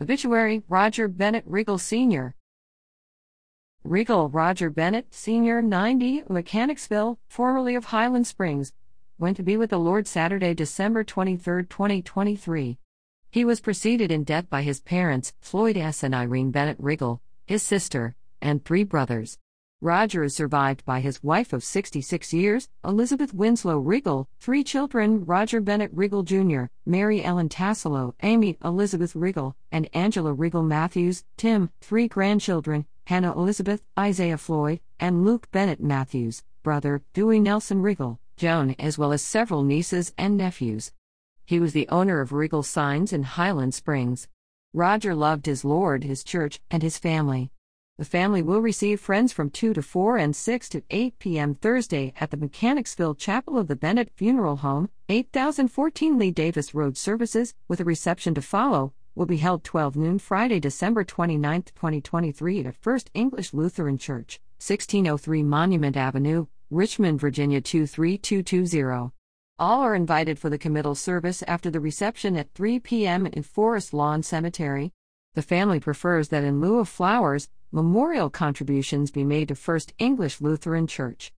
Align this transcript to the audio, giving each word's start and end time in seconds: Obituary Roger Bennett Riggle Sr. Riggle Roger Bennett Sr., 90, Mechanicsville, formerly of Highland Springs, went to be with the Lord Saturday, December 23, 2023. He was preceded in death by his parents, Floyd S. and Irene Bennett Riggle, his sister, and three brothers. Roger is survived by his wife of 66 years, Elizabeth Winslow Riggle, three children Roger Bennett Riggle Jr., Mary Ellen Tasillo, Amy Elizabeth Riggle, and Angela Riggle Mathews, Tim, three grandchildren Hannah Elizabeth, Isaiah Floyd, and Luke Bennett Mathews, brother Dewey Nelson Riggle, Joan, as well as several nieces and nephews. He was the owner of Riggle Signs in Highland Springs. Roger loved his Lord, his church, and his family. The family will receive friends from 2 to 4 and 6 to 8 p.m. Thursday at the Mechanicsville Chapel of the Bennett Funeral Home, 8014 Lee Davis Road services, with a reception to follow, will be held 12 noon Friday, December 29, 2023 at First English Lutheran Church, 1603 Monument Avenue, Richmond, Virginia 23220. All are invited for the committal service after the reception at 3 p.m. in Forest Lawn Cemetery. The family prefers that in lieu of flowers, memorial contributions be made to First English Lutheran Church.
Obituary 0.00 0.60
Roger 0.68 1.06
Bennett 1.06 1.48
Riggle 1.48 1.78
Sr. 1.78 2.34
Riggle 3.86 4.28
Roger 4.32 4.68
Bennett 4.68 5.14
Sr., 5.14 5.62
90, 5.62 6.24
Mechanicsville, 6.28 7.18
formerly 7.28 7.76
of 7.76 7.86
Highland 7.86 8.26
Springs, 8.26 8.72
went 9.18 9.36
to 9.36 9.44
be 9.44 9.56
with 9.56 9.70
the 9.70 9.78
Lord 9.78 10.08
Saturday, 10.08 10.52
December 10.52 11.04
23, 11.04 11.66
2023. 11.66 12.78
He 13.30 13.44
was 13.44 13.60
preceded 13.60 14.10
in 14.10 14.24
death 14.24 14.50
by 14.50 14.62
his 14.62 14.80
parents, 14.80 15.32
Floyd 15.40 15.76
S. 15.76 16.02
and 16.02 16.14
Irene 16.14 16.50
Bennett 16.50 16.82
Riggle, 16.82 17.20
his 17.46 17.62
sister, 17.62 18.16
and 18.42 18.64
three 18.64 18.82
brothers. 18.82 19.38
Roger 19.84 20.24
is 20.24 20.34
survived 20.34 20.82
by 20.86 21.00
his 21.00 21.22
wife 21.22 21.52
of 21.52 21.62
66 21.62 22.32
years, 22.32 22.70
Elizabeth 22.82 23.34
Winslow 23.34 23.78
Riggle, 23.78 24.28
three 24.40 24.64
children 24.64 25.26
Roger 25.26 25.60
Bennett 25.60 25.94
Riggle 25.94 26.24
Jr., 26.24 26.70
Mary 26.86 27.22
Ellen 27.22 27.50
Tasillo, 27.50 28.14
Amy 28.22 28.56
Elizabeth 28.64 29.12
Riggle, 29.12 29.52
and 29.70 29.90
Angela 29.92 30.34
Riggle 30.34 30.66
Mathews, 30.66 31.26
Tim, 31.36 31.68
three 31.82 32.08
grandchildren 32.08 32.86
Hannah 33.08 33.36
Elizabeth, 33.36 33.82
Isaiah 33.98 34.38
Floyd, 34.38 34.80
and 34.98 35.22
Luke 35.22 35.50
Bennett 35.52 35.82
Mathews, 35.82 36.42
brother 36.62 37.02
Dewey 37.12 37.38
Nelson 37.38 37.82
Riggle, 37.82 38.16
Joan, 38.38 38.74
as 38.78 38.96
well 38.96 39.12
as 39.12 39.20
several 39.20 39.64
nieces 39.64 40.14
and 40.16 40.38
nephews. 40.38 40.92
He 41.44 41.60
was 41.60 41.74
the 41.74 41.90
owner 41.90 42.22
of 42.22 42.30
Riggle 42.30 42.64
Signs 42.64 43.12
in 43.12 43.22
Highland 43.22 43.74
Springs. 43.74 44.28
Roger 44.72 45.14
loved 45.14 45.44
his 45.44 45.62
Lord, 45.62 46.04
his 46.04 46.24
church, 46.24 46.58
and 46.70 46.82
his 46.82 46.96
family. 46.96 47.50
The 47.96 48.04
family 48.04 48.42
will 48.42 48.60
receive 48.60 48.98
friends 48.98 49.32
from 49.32 49.50
2 49.50 49.72
to 49.74 49.80
4 49.80 50.16
and 50.16 50.34
6 50.34 50.68
to 50.70 50.82
8 50.90 51.16
p.m. 51.20 51.54
Thursday 51.54 52.12
at 52.18 52.32
the 52.32 52.36
Mechanicsville 52.36 53.14
Chapel 53.14 53.56
of 53.56 53.68
the 53.68 53.76
Bennett 53.76 54.10
Funeral 54.16 54.56
Home, 54.56 54.90
8014 55.08 56.18
Lee 56.18 56.32
Davis 56.32 56.74
Road 56.74 56.96
services, 56.96 57.54
with 57.68 57.78
a 57.78 57.84
reception 57.84 58.34
to 58.34 58.42
follow, 58.42 58.92
will 59.14 59.26
be 59.26 59.36
held 59.36 59.62
12 59.62 59.94
noon 59.94 60.18
Friday, 60.18 60.58
December 60.58 61.04
29, 61.04 61.62
2023 61.62 62.64
at 62.64 62.74
First 62.74 63.12
English 63.14 63.54
Lutheran 63.54 63.96
Church, 63.96 64.40
1603 64.58 65.44
Monument 65.44 65.96
Avenue, 65.96 66.46
Richmond, 66.70 67.20
Virginia 67.20 67.60
23220. 67.60 69.12
All 69.60 69.82
are 69.82 69.94
invited 69.94 70.40
for 70.40 70.50
the 70.50 70.58
committal 70.58 70.96
service 70.96 71.44
after 71.46 71.70
the 71.70 71.78
reception 71.78 72.36
at 72.36 72.52
3 72.54 72.80
p.m. 72.80 73.24
in 73.24 73.44
Forest 73.44 73.94
Lawn 73.94 74.24
Cemetery. 74.24 74.90
The 75.34 75.42
family 75.42 75.80
prefers 75.80 76.28
that 76.28 76.44
in 76.44 76.60
lieu 76.60 76.78
of 76.78 76.88
flowers, 76.88 77.48
memorial 77.72 78.30
contributions 78.30 79.10
be 79.10 79.24
made 79.24 79.48
to 79.48 79.56
First 79.56 79.92
English 79.98 80.40
Lutheran 80.40 80.86
Church. 80.86 81.32